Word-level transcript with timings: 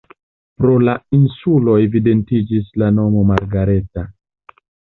Pro 0.61 0.71
la 0.85 0.95
insulo 1.17 1.75
evidentiĝis 1.85 2.73
la 2.85 2.89
nomo 2.99 3.29
Margareta. 3.35 4.09